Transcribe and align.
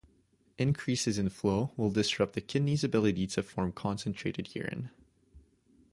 Increases 0.57 1.19
in 1.19 1.29
flow 1.29 1.73
will 1.77 1.91
disrupt 1.91 2.33
the 2.33 2.41
kidney's 2.41 2.83
ability 2.83 3.27
to 3.27 3.43
form 3.43 3.71
concentrated 3.71 4.55
urine. 4.55 4.89